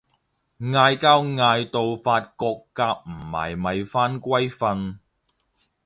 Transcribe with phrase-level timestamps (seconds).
[0.59, 4.97] 嗌交嗌到發覺夾唔埋咪返歸瞓